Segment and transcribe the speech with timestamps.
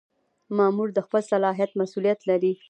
[0.57, 2.53] مامور د خپل صلاحیت مسؤلیت لري.